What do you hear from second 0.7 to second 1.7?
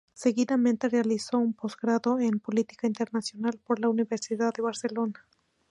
realizó un